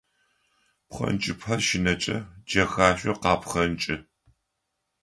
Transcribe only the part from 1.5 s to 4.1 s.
шынэкӏэ джэхашъор къапхъэнкӏы.